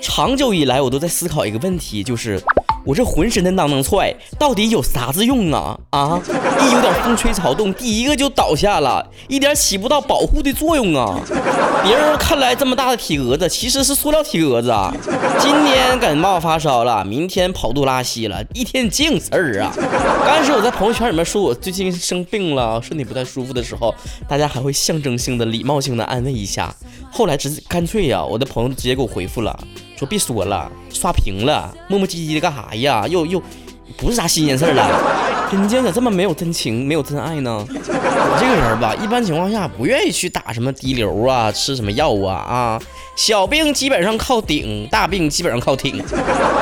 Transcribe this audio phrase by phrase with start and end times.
[0.00, 2.42] 长久以来，我都在思考一个问题，就是
[2.86, 5.76] 我这浑身的囊囊踹到底有啥子用啊？
[5.90, 6.20] 啊，
[6.62, 11.20] 一有点风吹草动，第一个就倒下了，一点起不到保护的作用啊！
[11.82, 14.94] 别人看来这么大的体格子，其实是塑料体格子啊！
[15.40, 19.72] 今天感冒发烧了，明天跑肚拉稀了，一天净事儿啊！
[20.24, 23.92] 刚开始我在朋友圈里面说我最近生病了，身体不太舒服的时候，
[24.28, 26.72] 大家还会象征性的、礼貌性的安慰一下。
[27.10, 29.58] 后来直干脆呀，我的朋友直接给我回复了。
[29.96, 33.06] 说别说了，刷屏了，磨磨唧唧的干啥呀？
[33.08, 33.42] 又又
[33.96, 35.48] 不是啥新鲜事儿了。
[35.50, 37.64] 人家咋这么没有真情，没有真爱呢？
[37.68, 42.82] 我这个人吧，一般情况下不愿意去打什么滴流啊，吃什么药啊啊。
[43.16, 46.04] 小病基本上靠顶，大病基本上靠挺。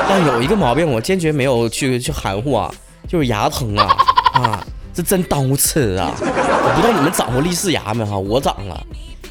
[0.07, 2.71] 但有一个毛病，我坚决没有去去含糊啊，
[3.07, 3.97] 就是牙疼啊
[4.33, 6.13] 啊，这真耽误吃啊！
[6.21, 8.17] 我不知道你们长过立式牙没哈？
[8.17, 8.81] 我长了。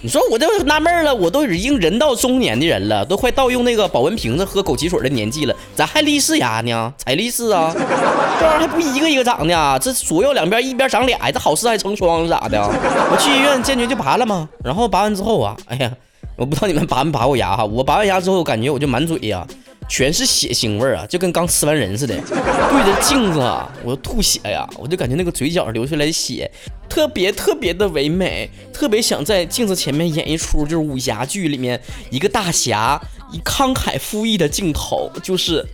[0.04, 6.92] 你说我就纳闷了，我都已经人到中年的人了，都快到用那个保温瓶子喝枸杞水的年纪了，咋还立誓牙呢？
[6.98, 7.72] 才立誓啊？
[7.74, 12.60] 这玩意儿还不一个一个长的啊，这左右两边一边长俩，这好事还成双咋的？
[13.10, 15.90] 我去医院坚决就拔了嘛，然后拔完之后啊，哎呀，
[16.36, 19.46] 我不知道你们拔没拔过牙哈，我拔完牙之后感觉我就满嘴呀。
[19.88, 22.14] 全是血腥味儿啊，就跟刚吃完人似的。
[22.16, 26.50] 对着镜子啊，我吐血呀，我就感觉那个嘴角流出来的血，
[26.88, 33.00] 特别特别的唯美，特别想在镜子前面演一出就是武侠剧里面一个大侠
[33.32, 35.64] 以慷慨赴义的镜头，就是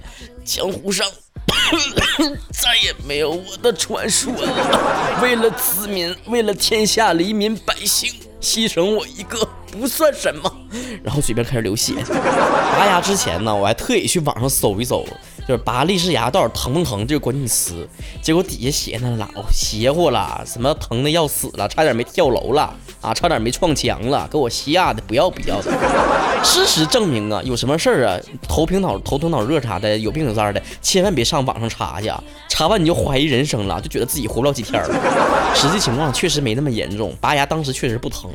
[0.45, 1.07] 江湖上
[2.53, 5.21] 再也没有我的传说了。
[5.23, 9.49] 为了子民，为了天下黎民百姓，牺牲我一个。
[9.71, 10.53] 不算什么，
[11.01, 11.95] 然后嘴边开始流血。
[12.05, 15.07] 拔牙之前呢，我还特意去网上搜一搜，
[15.51, 17.89] 就是拔立式牙到底疼不疼这个关键词。
[18.23, 25.73] 结果底下写那老邪乎了，什么疼的要死了，差点没跳楼了啊，差点没撞墙了，给我吓得不要不要的。
[26.45, 32.09] 事实证明啊，有什么事儿啊，头平脑头疼脑热啥的，有病有灾的，千万别上网上查去，
[32.49, 34.95] 查完你就怀疑人生了，就觉得自己活不了几天了。
[35.57, 38.31] 实际情况确实没那么严重，拔牙当时确实不疼。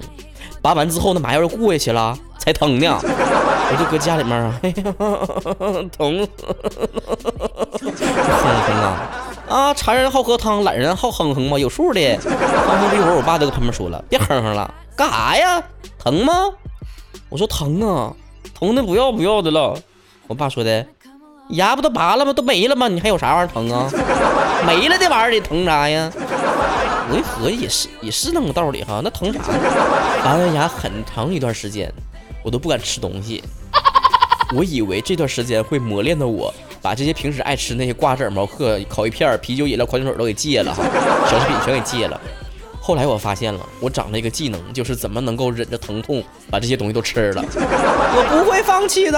[0.62, 2.98] 拔完之后，那麻药又过下去了，才疼呢。
[3.68, 4.76] 我就搁家里面啊，哎呀，
[5.98, 6.28] 疼，
[7.82, 9.10] 哼哼啊
[9.50, 9.74] 啊！
[9.74, 12.00] 馋人好喝汤，懒人好哼哼嘛，有数的。
[12.18, 12.30] 哼
[12.80, 15.64] 哼一会儿，我爸就搁旁边说了：“别哼哼了，干啥呀？
[15.98, 16.34] 疼吗？”
[17.30, 18.14] 我说：“疼啊，
[18.58, 19.76] 疼的不要不要的了。”
[20.28, 20.86] 我爸说的
[21.50, 22.32] ：“牙不都拔了吗？
[22.34, 22.88] 都没了吗？
[22.88, 23.90] 你还有啥玩意儿疼啊？
[24.68, 26.12] 没了这玩意儿你疼啥呀？”
[27.10, 29.02] 我一合计也是，也是那个道理哈。
[29.04, 29.40] 那疼啥？
[30.24, 31.92] 拔完牙很长一段时间，
[32.46, 33.44] 我都不敢吃东西。
[34.56, 40.84] 我以为这段时间会磨练的我，把这些平时爱吃那些瓜子、毛嗑、烤鱼片、啤酒、饮料、矿泉水都给戒了哈，
[41.28, 42.22] 小食品全给戒了。
[42.80, 47.44] 后来我发现了，我长了一个技能，就是怎么能够忍着疼痛把这些东西都吃了。
[47.58, 49.18] 我不会放弃的。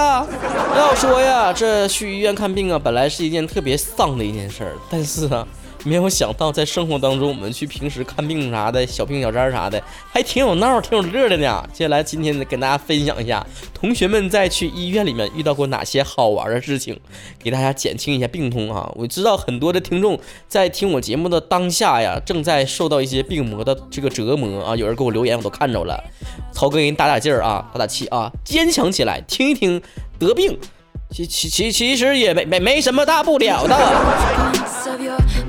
[0.74, 5.46] 要说呀，这去医院看病啊，本来是一件特别丧的一件事儿，但是啊。
[5.84, 11.66] 没有想到，在生活当中，我们去平时看病啥的，小病小灾啥的，还挺有闹，挺有乐的呢。
[11.72, 16.98] 接下来，今天跟大家分享一下，同学们在去医院里面遇到过哪些好玩的事情，
[17.42, 18.90] 给大家减轻一下病痛啊。
[18.96, 24.76] 我知道很多的听众在听我节目的当下呀，正在受到一些病魔的这个折磨啊。
[24.76, 26.02] 有人给我留言，我都看着了。
[26.52, 29.80] 曹哥给你打打劲儿啊，打打气啊，坚强起来，听一听
[30.18, 30.58] 得病。
[31.10, 33.74] 其其其其实也没没没什么大不了的。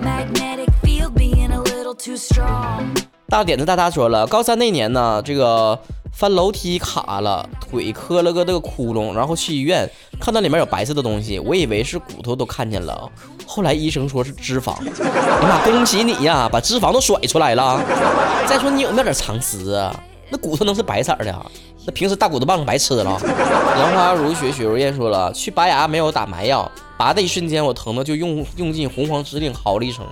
[0.02, 2.86] Magnetic field being a little too strong
[3.28, 5.78] 大点子大大说了，高三那年呢，这个
[6.12, 9.88] 翻楼梯卡了，腿磕了个这个窟窿，然后去医院
[10.20, 13.10] 看到里面有白色的东西，我以为是骨头都看见了，
[13.46, 14.74] 后来医生说是脂肪。
[14.82, 17.80] 哎妈，恭喜你呀，把脂肪都甩出来了。
[18.48, 19.94] 再说你有没有点常识啊？
[20.32, 21.46] 那骨头能是白色的？
[21.92, 23.04] 平时大骨头棒白吃了。
[23.80, 30.06] 杨花如雪，雪如烟说了，去拔牙没有打麻药，拔的一瞬间我疼的就用用尽洪荒之力嚎了一声。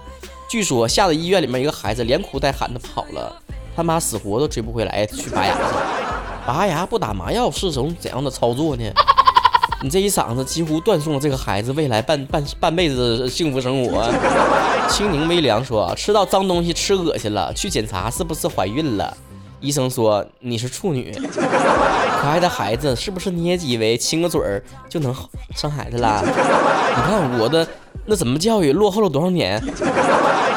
[0.50, 3.36] 据说吓得医院里面一个孩子连哭带喊的跑了，
[3.76, 5.62] 他妈死活都追不回来去拔牙去。
[6.46, 8.84] 拔牙不打麻药是种怎样的操作呢？
[9.84, 14.10] 你这一嗓子几乎断送了这个孩子未来半半半辈子的幸福生活。
[14.90, 19.16] 清柠微凉说，吃到脏东西吃恶心了，去检查是不是怀孕了？
[19.60, 25.14] 医生说你是处女，可爱的孩子，是不是你也以为亲个嘴儿就能
[25.56, 26.22] 生孩子啦？
[26.24, 27.68] 你看我的
[28.06, 29.62] 那怎么教育落后了多少年？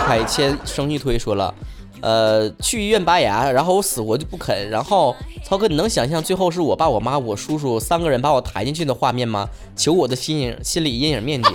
[0.07, 1.55] 海谦生一推说了，
[2.01, 4.69] 呃，去医院拔牙，然后我死活就不肯。
[4.69, 5.15] 然后
[5.45, 9.49] 曹哥，你能想象最后是我爸、我妈、我叔叔三个人把我抬进去的画面吗？
[9.77, 11.49] 求我的心影心理阴影面积。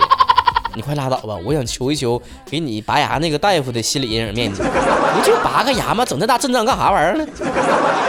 [0.76, 1.34] 你快拉倒吧！
[1.42, 6.04] 我想求一求给你拔牙那个大夫的心理阴影面积，不就拔个牙吗？
[6.04, 7.26] 整那大阵仗干啥玩意儿呢？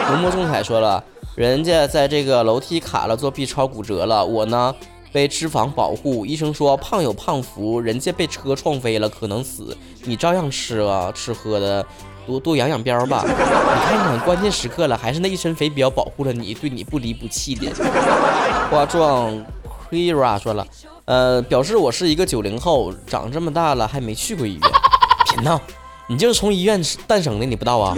[0.09, 1.01] 浓墨重彩说了，
[1.35, 4.75] 人家在这个楼梯卡了，做 B 超骨折了，我呢
[5.13, 11.85] 被脂肪保护，医生说胖有胖福，人家被车撞飞了，可能死，你照样吃啊，吃喝的。
[12.27, 13.33] 多多养养膘吧，你
[13.85, 17.71] 看看关键时刻了，还是那一身肥膘保护了你，对你不离不弃的。
[18.69, 19.31] 花壮
[19.89, 20.67] Kira 说了，
[21.07, 24.61] 呃，表示我是一个九零后，长这么大了还没去过医院。
[25.31, 25.57] 别闹，
[26.09, 27.97] 你就是从医院诞生的，你不知道啊？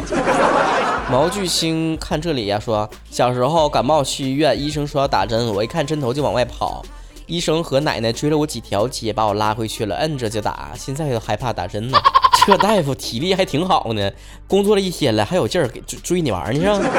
[1.10, 6.84] 毛巨星看这里呀，说小时候感冒去医院，医生说要打针，我一看针头就往外跑，
[7.26, 11.98] 医生和奶奶追了我几条街，把我拉回去了，摁着就打，现在都害怕打针呢。
[12.46, 14.12] 这大夫体力还挺好呢，
[14.48, 16.90] 工作了一天了，还有劲儿给追追你玩呢，是吧？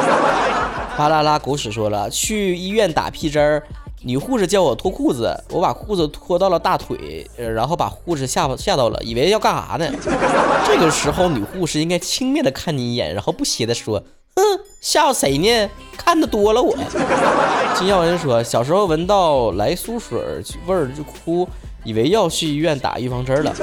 [0.98, 3.62] 巴啦啦狗屎说了，去医院打屁针儿，
[4.02, 9.86] 女护士叫我脱裤子，我把裤子脱到了大腿，然后把护士吓吓到了，以为要干啥呢？
[10.66, 14.02] 这个时候女护士应该轻蔑的看你一眼，然后不屑的说
[14.36, 14.42] ：“哼，
[14.80, 15.70] 吓唬谁呢？
[15.98, 16.74] 看的多了我。
[17.76, 20.18] ”金耀文说，小时候闻到来苏水
[20.66, 21.46] 味儿就哭，
[21.84, 23.54] 以为要去医院打预防针了。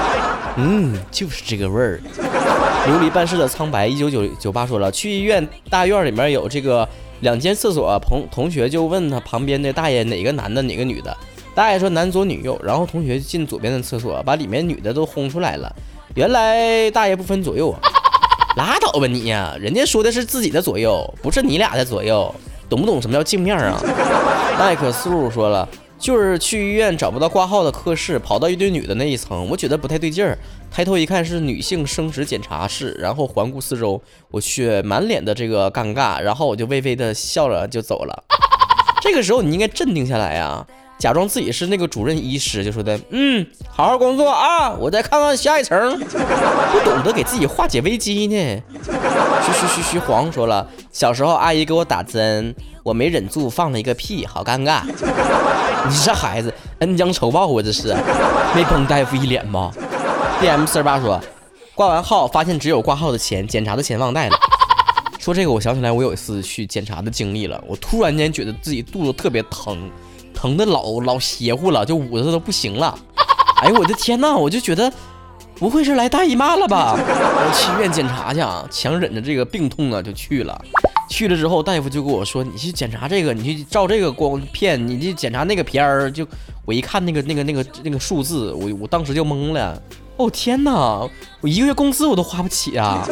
[0.56, 2.00] 嗯，就是这个味儿。
[2.86, 6.88] 琉璃办事的苍白一九九九八说了，去医院大院里面有这个
[7.20, 11.14] 两间厕所，同同学就问他旁边的大爷哪个男的哪个女的，
[11.54, 15.70] 大爷说男左女右，然后同学进左边的厕所，把里面女的都轰出来了。
[16.14, 17.78] 原来大爷不分左右啊！
[18.56, 22.34] 拉倒吧你呀，人家说的是自己的左右，不是你俩的左右，
[22.68, 23.78] 懂不懂什么叫镜面啊？
[24.58, 25.68] 麦克斯路说了。
[25.98, 30.38] 就是去医院找不到挂号的科室，跑到一堆女的那一层，我觉得不太对劲儿。
[30.70, 34.00] 抬头一看是女性生殖检查室，然后环顾四周，
[34.30, 38.24] 我去满脸的这个尴尬，然后我就微微的笑了就走了。
[39.02, 40.64] 这个时候你应该镇定下来呀，
[40.98, 45.98] 假装自己是那个主任医师，就说的，嗯，好好工作啊，我再看看下一层。
[45.98, 48.62] 不懂得给自己化解危机呢。
[49.42, 52.54] 嘘嘘嘘嘘，黄说了，小时候阿姨给我打针。
[52.84, 54.80] 我没忍住放了一个屁，好尴尬！
[55.86, 57.94] 你这孩子恩将仇报啊，这是
[58.54, 59.70] 没崩大夫一脸吗
[60.40, 61.20] ？D M 四十八说，
[61.74, 64.36] 挂完号发现只有挂号的钱，检查的钱忘带了。
[65.18, 69.90] 说这个我想起来我有一次去检查的经历了，我突然间觉得自己肚子特别疼，
[70.32, 72.96] 疼的老老邪乎了，就捂着都不行了。
[73.62, 74.90] 哎呦我的天呐，我就觉得
[75.56, 76.94] 不会是来大姨妈了吧？
[76.96, 80.64] 我去医院检查去啊，强忍着这个病痛啊就去了。
[81.08, 86.26] 去了之后，大夫就跟我说：“你去检查这个，你去照这个光片，你去检查那个片儿。”就
[86.64, 89.80] 我一看那个那个那个那个数字，我我当时就懵了。
[90.18, 90.72] 哦天哪，
[91.40, 93.06] 我一个月工资我都花不起啊！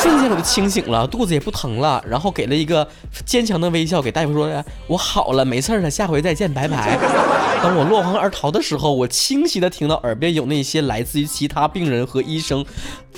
[0.00, 2.86] 瞬间我就清醒了，肚子也不疼了，然后给了一个
[3.24, 6.96] 坚强的微笑，给大夫说：“我好了，没事了，下回再见，拜拜。
[7.62, 12.64] ”当我落荒而逃的时候，我清晰的听到耳边有那些来自于其他病人和医生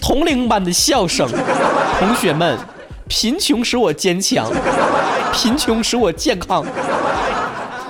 [0.01, 1.29] 同龄般的笑声。
[2.01, 2.59] 同学们。
[3.09, 4.51] 贫穷使我坚强，
[5.33, 6.65] 贫穷使我健康。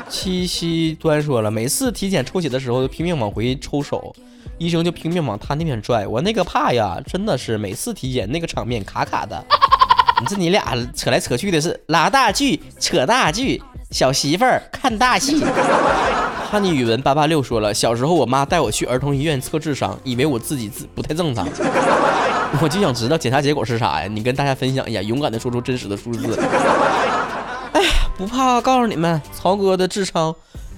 [0.09, 4.15] 七夕端说了，每次体检抽血的时候，拼命往回抽手，
[4.57, 6.07] 医生就拼命往他那边拽。
[6.07, 9.45] 我那个怕呀，真的是每次体检那个场面卡卡的。
[10.21, 15.43] 你这你俩扯来扯去的是拉大锯扯大锯，小媳妇儿看大戏。
[16.51, 21.49] 哈尼语文八八六说了，小时候我妈带我去儿童医院测智商，以为我自己自不太正常。
[22.61, 24.09] 我就想知道检查结果是啥呀？
[24.09, 26.39] 你跟大家分享一下，勇敢的说出真实的数字。
[27.73, 30.35] 哎呀，不怕，告诉你们，曹哥的智商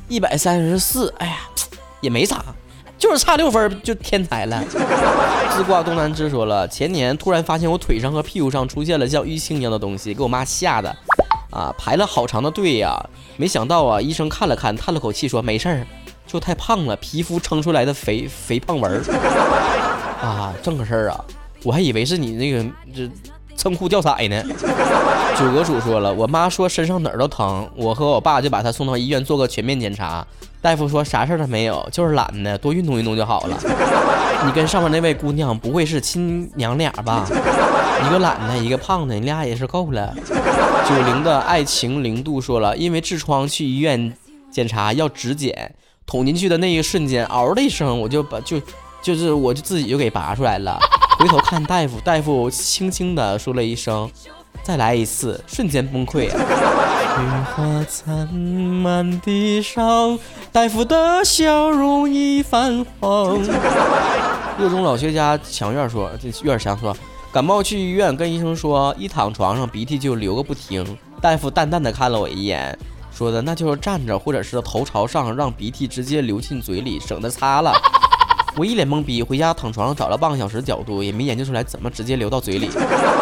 [0.08, 1.12] 一百三十四。
[1.18, 1.36] 哎呀，
[2.00, 2.44] 也没啥，
[2.96, 4.62] 就是差六分就天才了。
[5.52, 10.96] 自挂东南枝说了，前年突然发现我腿上和屁股上出现了像淤青一样的东西，给我妈吓的
[11.50, 12.98] 啊，排了好长的队呀。
[13.36, 15.86] 没想到啊，医生看了看，叹了口气说没事儿，
[16.26, 19.02] 就太胖了，皮肤撑出来的肥肥胖纹儿
[20.20, 21.24] 啊，正个事儿啊。
[21.62, 22.64] 我还以为是你那个
[22.94, 23.10] 这
[23.60, 24.42] 蹭裤掉色呢。
[25.38, 30.26] 九阁主说了，我妈说身上哪儿都疼，我和我爸就把她送到医院做个全面检查。
[30.62, 33.58] 大夫说啥事儿都没有，就是懒呢，多运动运动就好了。
[34.46, 37.26] 你跟上面那位姑娘不会是亲娘俩吧？
[38.06, 40.14] 一个懒的，一个胖的，你俩也是够了。
[40.88, 44.10] 九零的爱情零度说了，因为痔疮去医院
[44.50, 45.74] 检查要指检，
[46.06, 48.58] 捅进去的那一瞬间，嗷的一声，我就把就
[49.02, 50.78] 就是我就自己就给拔出来了。
[51.20, 54.10] 回头看大夫， 大夫轻轻地说了一声
[54.64, 56.30] ：“再来一次。”瞬间崩溃。
[56.30, 56.36] 雪
[57.54, 60.18] 花残满地上，
[60.50, 63.38] 大夫的笑容已泛黄。
[64.58, 66.96] 热衷老学家强院说：“这院强说，
[67.30, 70.96] 感冒去医院，跟医生说，一躺床上鼻涕就流个不停。
[71.20, 72.78] 大夫淡淡的看了我一眼，
[73.12, 77.74] 说的那就是站着或者是头朝上，让鼻涕直接流进嘴里，省得擦了。”
[78.56, 82.68] 我一脸懵逼，回家躺床上找了半个小时角度，也没研究出来怎么直接流到嘴里。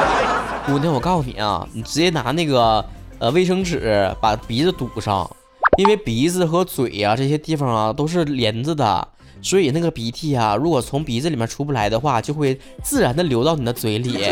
[0.67, 2.85] 姑娘，我告诉你啊，你直接拿那个
[3.19, 5.31] 呃卫生纸把鼻子堵上，
[5.77, 9.09] 因为鼻子和嘴啊这些地方啊都是连着的，
[9.41, 14.25] 所以那个鼻涕啊，如果从鼻子里面出不来的话，就会自然的流到你的嘴里。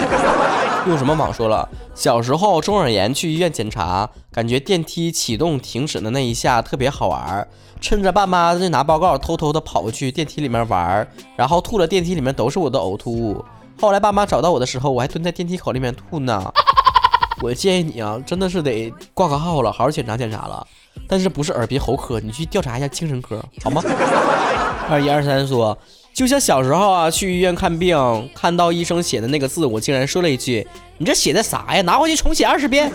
[0.86, 1.68] 用什么网说了？
[1.94, 7.46] 小时候中耳炎去医院检查，感觉电梯启动停止的那一下特别好玩，
[7.80, 13.44] 趁着爸妈在拿报告，偷偷的跑过去电梯里面玩，然后吐了电梯里面都是我的呕吐物。
[13.80, 16.52] 后来爸妈找到我的时候，我还蹲在电梯口里面吐呢。
[17.42, 20.64] 我建议你啊，真的是得挂个号了，好好检查检查了。
[21.08, 23.82] 但是不是耳鼻喉科，你去调查一下精神科，好吗？
[24.88, 25.76] 二一二三说。
[26.16, 27.94] 就像小时候啊，去医院看病，
[28.34, 31.82] 看到医生写的那个字，我竟然说了一句：“你这写的啥呀？
[31.82, 32.90] 拿回去重写二十遍。”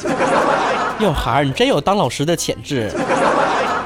[1.00, 2.92] 哟，孩儿，你真有当老师的潜质。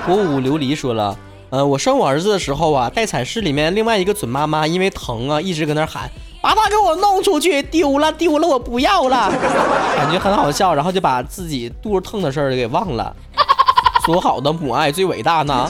[0.05, 1.13] 火舞琉璃说了
[1.51, 6.09] ：“呃，我生我儿子的时候啊，待产室里面另外一个准妈妈因为疼啊，一直搁那喊，
[6.41, 9.29] 把他给我弄出去，丢了丢了，我不要了。
[9.97, 13.13] ”感觉很好笑，然后就把自己肚子疼的事儿给忘了。
[14.05, 15.69] 说好的母爱最伟大呢？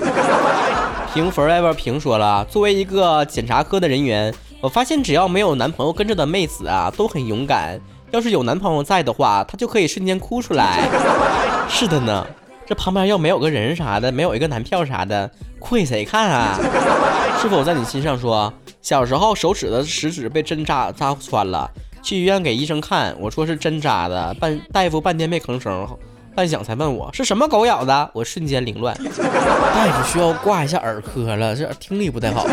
[1.16, 7.80] 平 forever 平说了，作为一个检查科的人员，我发现只要没有男朋友跟着的妹子啊，都很勇敢。
[8.12, 10.90] 要是有男朋友在的话，她就可以瞬间哭出来。
[11.72, 12.28] 是的呢，
[12.68, 16.60] 这旁边要没有个人啥的，没有一个男票啥的，哭给谁看啊？
[17.42, 21.72] 是否在你心上说，小时候手指的食指被针扎扎穿了，
[22.04, 25.88] 去医院给医生看，我说是针扎的，半大夫半天没吭声。
[26.36, 28.94] 半晌才问我是什么狗咬的，我瞬间凌乱。
[28.94, 32.46] 大夫需要挂一下耳科了，这听力不太好。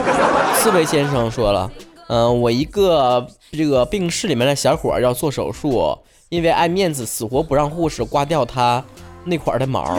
[0.54, 1.68] 刺猬先生说了，
[2.08, 5.98] 嗯，我一个这个病室里面的小伙要做手术，
[6.28, 8.82] 因为爱面子，死活不让护士刮掉他
[9.24, 9.98] 那块的毛。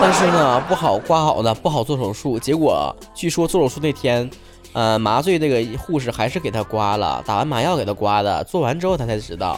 [0.00, 2.36] 但是呢，不好刮好的，不好做手术。
[2.36, 4.28] 结果据说做手术那天，
[4.72, 8.42] 呃，麻醉那个护士还是给他刮了，打完麻药给他刮的。
[8.42, 9.56] 做完之后他才知道。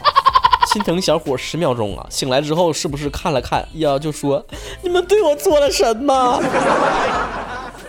[0.73, 2.07] 心疼小伙十秒钟啊！
[2.09, 3.99] 醒来之后是不是看了看呀？
[3.99, 4.43] 就说
[4.81, 6.43] 你们对我做了什么？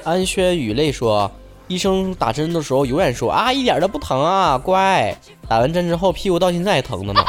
[0.04, 1.32] 安轩雨泪说，
[1.70, 5.18] 医生打针的时候永远说啊，一点都不疼啊，乖。
[5.48, 7.24] 打完针之后屁股到现在还疼着呢。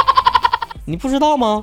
[0.87, 1.63] 你不知道吗？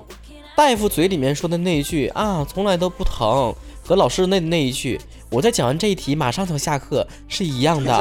[0.56, 3.54] 大夫嘴里面说的那一句啊，从来都不疼，
[3.86, 7.98] 和老师那那一句，我在讲完这一题马上就下课是一样的，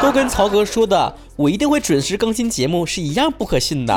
[0.00, 3.94] 都跟曹哥说的我一定会准时更新节目是一样不可信的。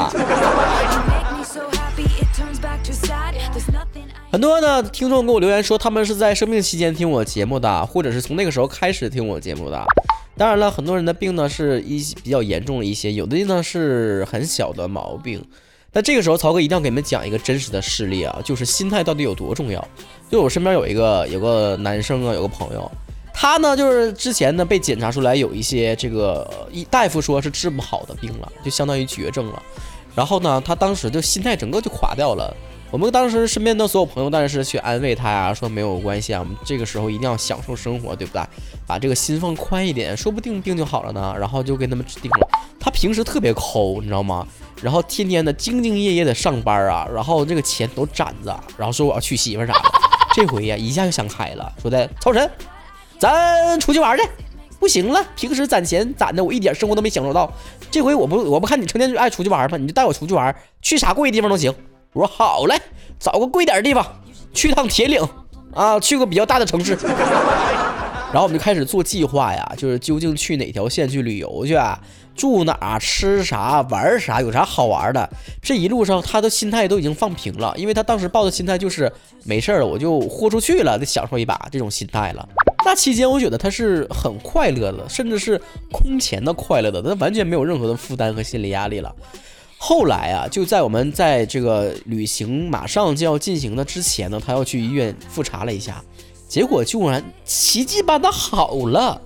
[4.29, 9.81] 很多的听众给我留言说，他们是在生病期间听我节目的，或者是从那个时候开始听我节目的。
[10.35, 15.41] 当然了，很多人的病呢是一比较严重的一些，有的呢是很小的毛病。
[15.91, 19.85] 那这个时候，曹哥一定要给你们讲一个真实的事例啊，就是心态到底有多重要。
[20.29, 22.89] 就我身边有一个有个男生啊，有个朋友，
[23.33, 29.63] 他呢就是之前呢被检查出来有一些这个一大夫说是治不好的病了，就相当于绝症了。
[30.13, 32.55] 然后呢，他当时就心态整个就垮掉了。
[32.91, 38.41] 我们当时身边的所有朋友当然是去安慰他呀，说没有关系啊，我们这个时候一定要享受生活，对不对？
[38.87, 41.35] 把这个心放宽一点，说不定病就好了呢。
[41.39, 42.47] 然后就给他们治定了。
[42.79, 44.47] 他平时特别抠，你知道吗？
[44.81, 49.79] 然后天天的兢兢业业的上班啊，然后这个钱都攒着，然后说我要娶媳妇啥的。
[50.33, 52.49] 这回呀，一下就想开了，说的超神，
[53.17, 54.23] 咱出去玩去。
[54.79, 57.51] 不行了，平时攒钱攒的我一点生活都没享受到，
[57.91, 59.77] 这回我不我不看你成天就爱出去玩吗？
[59.77, 61.73] 你就带我出去玩，去啥贵地方都行。
[62.13, 62.79] 我说好嘞，
[63.19, 64.05] 找个贵点的地方，
[64.53, 65.21] 去趟铁岭
[65.73, 66.97] 啊，去个比较大的城市。
[68.31, 71.77] 然后我们就开始做计划呀，就是究竟去哪条线去旅游去，
[72.39, 75.29] 住哪，吃啥，玩啥，有啥好玩的。
[75.61, 79.11] 这一路上他的心态都已经放平了，因为他当时抱的心态就是
[79.43, 82.47] 没事儿了，我就豁出去了，得享受一把这种心态了。
[82.85, 89.13] 那期间我觉得他是很快乐的，甚至是空前的快乐的，他完全没有任何的负担和心理压力了。
[89.77, 96.01] 后来啊，就在我们在这个旅行马上就要进行的之前呢，他要去医院复查了一下，
[96.47, 99.21] 结果居然奇迹般的好了。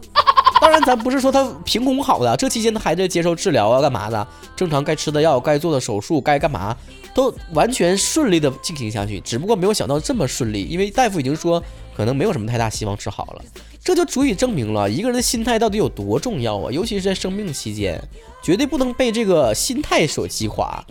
[0.63, 4.25] 当然，咱不是说他凭空好的，这期间他还在接受治疗啊，干嘛的？
[4.55, 6.73] 正常该吃的药、该做的手术、该干嘛，
[7.13, 9.19] 都完全顺利的进行下去。
[9.19, 11.61] 只不过没有想到这么顺利，因为大夫已经说
[11.97, 13.41] 可能没有什么太大希望治好了。
[13.83, 16.71] 这就足以证明了一个人的心态到底有多重要啊！
[16.71, 18.01] 尤其是在生病期间，
[18.41, 20.81] 绝对不能被这个心态所击垮。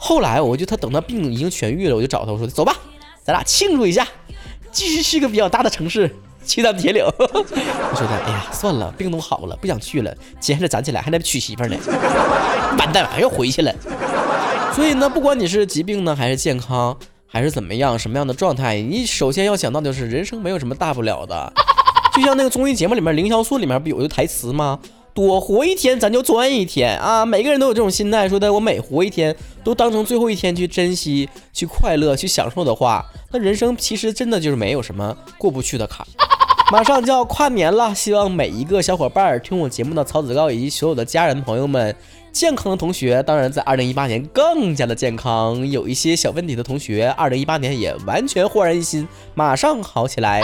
[0.00, 2.74] 后来，我就他等他病已经痊愈了，我就找他我说：“走吧，
[3.22, 4.04] 咱俩庆祝一下，
[4.72, 6.12] 继续去个比较大的城市，
[6.46, 10.14] 去趟铁岭。”我说的：“哎呀，算了，病都好了，不想去了。
[10.40, 11.76] 接下来攒起来还得娶媳妇呢，
[12.78, 13.74] 完蛋，还要回去了。”
[14.74, 21.52] 所以呢，不管你是疾病呢，还是健康，还是怎么样，什么样的状态，你首先要想到的是，人生没有什么大不了的。
[22.14, 24.78] 就像那个综艺节目里面，凌潇肃里面不有一个台词吗？
[25.12, 27.26] 多活一天咱就赚一天啊！
[27.26, 36.06] 每个人都有这种心态，说的我每活一天都当成最后一天去珍惜、去快乐、去享受的话，那人生其实真的就是没有什么过不去的坎。
[36.70, 41.92] 马上就要跨年了，希望每一个小伙伴听我节目的曹子高以及所有的家人朋友们，
[42.30, 45.68] 健康的同学，当然在二零一八年更加的健康。
[45.68, 50.40] 有一些小问题的同学， 二零一八年也完全焕然一新，马上好起来。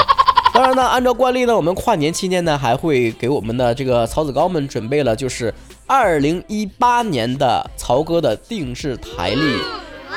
[0.53, 5.55] 当然呢，按照惯例呢，我们跨年期间呢，还会给我们的这个曹子高们准备了，就是
[5.87, 9.57] 二零一八年的曹哥的定制台历。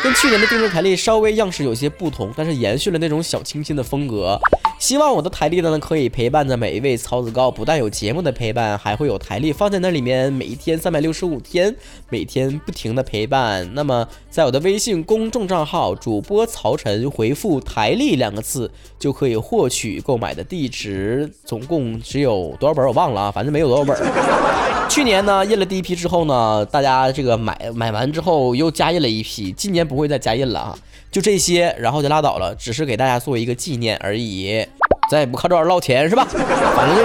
[0.01, 4.39] 跟去年的定制台历稍微样式有些不同，但是延续了那种小清新的风格。
[4.79, 11.75] 希望我的台历呢，可以陪伴着每一位曹子高，不但有节目的陪伴，还会有台历放在那里面，每一天三百六十五天，
[12.09, 13.69] 每天不停的陪伴。
[13.73, 21.29] 那么，在我的微信公众账号主播曹晨回复“台历”两个字，就可以获取购买的地址。
[21.43, 23.97] 总共只有多少本我忘了啊，反正没有多少本。
[24.89, 30.79] 去年呢印了第一批之后呢，大家这个买买完之后又加印了一批，今年不会再加印了啊，
[31.11, 34.65] 就这些，然后就拉倒了，只是给大家做一个纪念而已。
[35.09, 36.25] 咱也不靠这玩意儿捞钱是吧？
[36.29, 36.97] 反正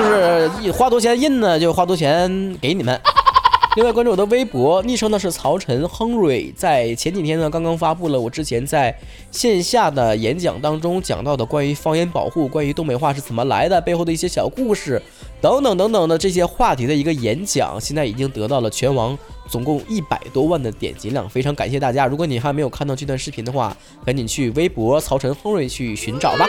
[0.62, 3.00] 就是花多钱印呢，就花多钱给你们。
[3.76, 6.52] 另外关注我的微博，昵称呢是曹晨亨瑞。
[6.56, 8.96] 在前几天呢，刚刚发布了我之前在
[9.32, 15.02] 线下的演讲当中讲到的关于方言保护、关于东北话是怎么来的、背后的一些小故事
[15.40, 19.18] 等等等等的这些话题的一个演讲，现在已经得到了全网
[19.48, 22.06] 总共一百多万的点击量，非常感谢大家。
[22.06, 26.46] 如果你还没有看到这段视频的话，赶紧去微博曹晨亨瑞去寻找吧。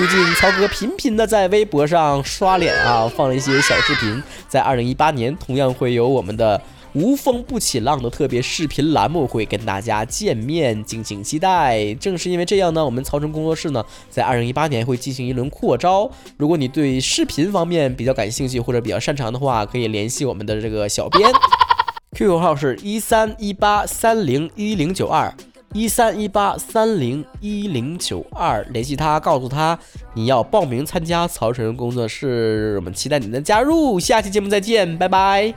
[0.00, 4.22] 最近曹哥频频的在微博上刷脸啊，放了一些小视频。
[4.48, 6.58] 在二零一八年，同样会有我们的
[6.94, 11.92] 无风不起浪的特别视频栏目会跟大家见面，敬请期待。
[11.96, 16.10] 正是因为这样呢，我们曹晨工作室呢，在二零一八年会进行一轮扩招。
[16.38, 21.30] 如果你对视频方面比较感兴趣或者比较擅长的话，可以联系我们的这个小编
[22.16, 25.30] ，QQ 号是一三一八三零一零九二。
[25.72, 29.78] 一三一八三零一零九二，联系他，告诉他
[30.14, 34.00] 你要报名参加曹晨工作室，我们期待你的加入。
[34.00, 35.54] 下期节目再见，拜拜。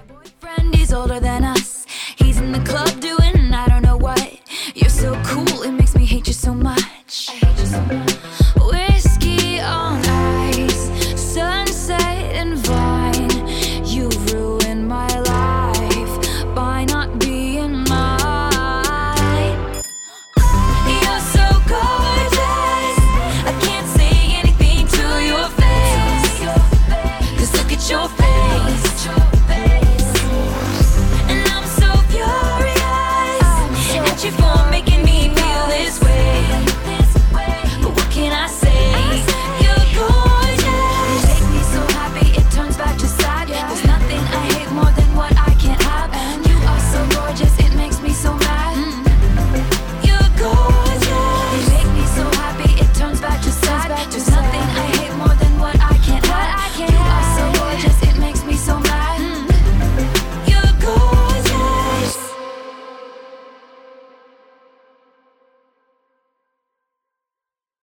[34.24, 35.13] you for making me